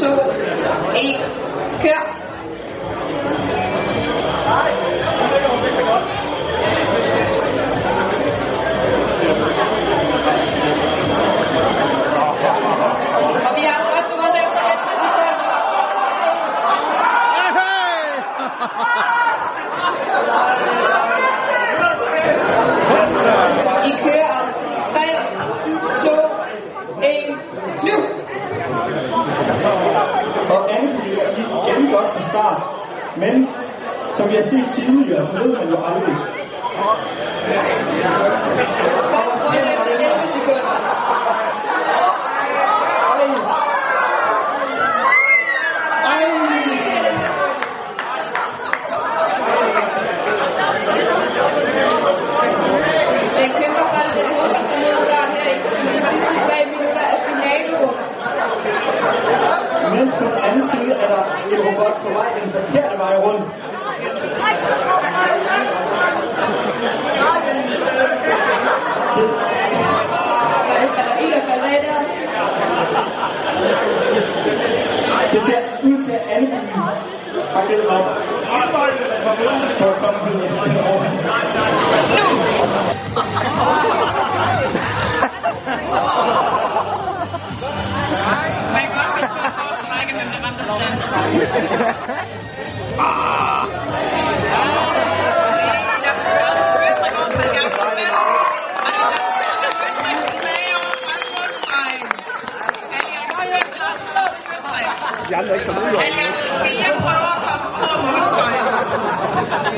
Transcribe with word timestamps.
to, 0.00 0.10
en, 0.96 1.20
kør. 1.82 2.02
Og 13.46 13.56
vi 13.56 13.62
har 13.62 13.80
første 13.92 14.14
runde 14.20 14.38
efter 14.44 14.60
11 14.72 14.94
sekunder. 15.02 15.54
I 23.84 23.92
kører 24.04 24.30
om 24.40 24.48
3, 24.86 25.00
2, 26.04 26.10
1, 27.02 27.38
nu! 27.84 27.96
Og 30.54 30.60
anden 30.74 31.00
gik 31.02 31.12
igen 31.12 31.92
godt 31.92 32.08
fra 32.12 32.20
start. 32.20 32.62
Men 33.16 33.48
som 34.12 34.30
vi 34.30 34.36
har 34.36 34.42
set 34.42 34.66
tidligere, 34.74 35.26
så 35.26 35.32
ved 35.32 35.52
man 35.58 35.68
jo 35.68 35.76
aldrig. 35.84 36.16
Første 39.14 39.46
runde 39.46 39.70
efter 39.74 39.92
11 39.92 40.30
sekunder. 40.30 40.74
Ej! 43.10 43.26
Ej! 46.04 46.24
Den 53.38 53.50
kæmper 53.60 53.84
fra 53.92 54.02
den 54.16 54.28
hurtigste 54.34 54.76
modstart 54.82 55.28
her 55.36 55.48
i 55.52 55.86
de 55.92 56.00
sidste 56.08 56.34
3 56.46 56.54
minutter 56.72 57.04
af 57.12 57.18
finalen. 57.26 57.82
Men 59.94 60.06
på 60.18 60.24
den 60.24 60.38
anden 60.48 60.64
side 60.72 60.92
er 61.02 61.08
der 61.14 61.22
en 61.52 61.60
robot 61.66 61.96
på 62.02 62.08
vej 62.18 62.28
den 62.40 62.50
forkerte 62.56 62.96
vej 62.98 63.14
rundt. 63.16 63.22
Der 63.22 63.22
er 63.22 63.22
ikke 63.22 63.22
batteri, 63.22 63.22
der 63.22 63.22
falder 63.22 63.22
af 63.22 63.23
der. 71.84 71.98
Det 75.32 75.40
ser 75.42 75.60
ud 75.82 76.04
til 76.04 76.12
at 76.12 76.20
Anne 76.30 76.58
har 77.54 77.66
givet 77.68 77.86
op 77.86 78.04
for 79.78 79.86
at 79.86 79.96
komme 80.00 80.20
videre 80.38 80.84
over. 80.88 81.02
Man 88.72 88.82
kan 88.82 88.92
godt 88.94 89.10
forstå 89.18 89.36
på 89.68 89.82
strække, 89.86 90.12
men 90.18 90.26
det 90.32 90.38
ramte 96.04 96.28
selv. 96.28 96.58
De 105.28 105.36
andre 105.36 105.50
er 105.50 105.54
ikke 105.54 105.66
kommet 105.66 105.82
ud 105.82 105.94
over. 105.94 106.02
Alliance 106.04 106.48
4 106.62 107.00
prøver 107.00 107.30
at 107.36 107.40
komme 107.46 107.66
på 107.78 107.88
målstregen. 108.06 109.74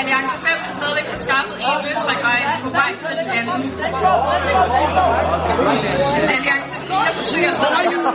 Alliance 0.00 0.36
5 0.46 0.58
har 0.66 0.72
stadigvæk 0.72 1.06
få 1.10 1.16
skaffet 1.16 1.56
en 1.56 1.84
møntrækvej 1.84 2.57
på 2.68 2.72
vej 2.80 2.92
til 3.04 3.14
den 3.20 3.28
anden. 3.38 3.62
Alliance 6.34 6.76
4 6.86 7.12
forsøger 7.18 7.50
stadig 7.50 7.86
at. 7.94 8.12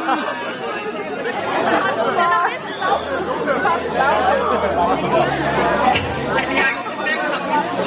Alliance 6.41 6.89
5 6.89 7.19
har 7.33 7.41
mistet 7.53 7.83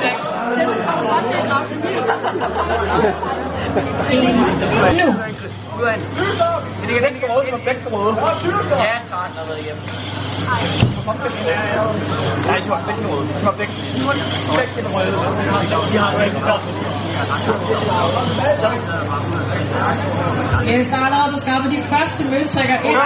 chance. 3.81 5.57
Men 6.81 6.87
det 6.89 6.95
kan 7.01 7.13
den 7.15 7.31
røde, 7.31 7.47
som 7.51 7.93
røde. 7.95 8.13
Ja, 8.71 8.97
tak. 9.11 9.31
Nej, 12.47 12.59
de 12.65 12.69
var 12.71 12.81
begge 12.87 13.07
røde. 13.13 13.27
De 13.41 13.45
var 13.47 13.55
begge. 13.61 13.75
Begge 14.59 14.73
den 14.77 14.89
røde. 14.95 15.11
De 15.93 15.99
har 15.99 16.25
ikke 16.25 16.41
Ja, 20.71 20.83
så 20.83 20.97
allerede 21.07 21.39
skaffet 21.45 21.71
de 21.77 21.81
første 21.93 22.23
møntrækker 22.33 22.77
ind 22.89 22.99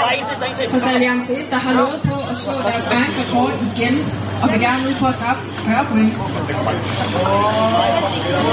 hos 0.73 0.83
Alliance 0.95 1.33
1, 1.33 1.51
der 1.51 1.59
har 1.67 1.73
lovet 1.81 2.01
på 2.09 2.17
at 2.31 2.37
slå 2.43 2.53
deres 2.69 2.87
egen 2.87 3.13
rekord 3.21 3.53
igen, 3.69 3.95
og 4.43 4.47
vil 4.53 4.61
gerne 4.61 4.89
ud 4.89 4.95
på 5.01 5.07
at 5.07 5.15
skaffe 5.15 5.43
40 5.67 5.85
point. 5.91 6.13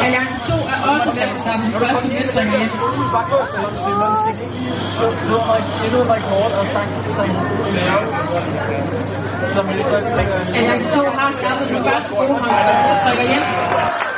Alliance 0.05 0.37
2 0.51 0.53
er 0.73 0.79
også 0.91 0.96
ved 1.17 1.27
at 1.33 1.39
skaffe 1.43 1.65
de 1.67 1.73
første 1.83 2.07
møntrækker 2.15 2.55
ind. 2.63 2.71
endnu 5.85 5.99
en 6.05 6.09
rekord 6.15 6.51
og 6.59 6.65
sagt, 6.75 6.91
som 9.55 9.65
vi 9.69 9.83
så 9.89 9.97
ikke 9.97 10.11
Alliance 10.57 10.89
2 10.97 11.01
har 11.19 11.31
skaffet 11.39 11.67
de 11.73 11.77
første 11.87 12.15
gode 12.15 12.27
håndbold. 12.27 14.16